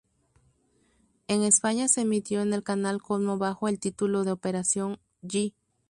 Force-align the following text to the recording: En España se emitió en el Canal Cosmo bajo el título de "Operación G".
En 1.27 1.43
España 1.43 1.87
se 1.87 2.01
emitió 2.01 2.41
en 2.41 2.53
el 2.55 2.63
Canal 2.63 3.03
Cosmo 3.03 3.37
bajo 3.37 3.67
el 3.67 3.77
título 3.77 4.23
de 4.23 4.31
"Operación 4.31 4.97
G". 5.21 5.53